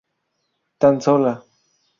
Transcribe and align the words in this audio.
Tan 0.79 0.99
sola. 1.09 1.35